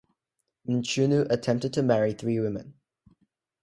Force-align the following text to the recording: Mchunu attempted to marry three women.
Mchunu 0.67 1.27
attempted 1.29 1.73
to 1.73 1.83
marry 1.83 2.13
three 2.13 2.39
women. 2.39 2.73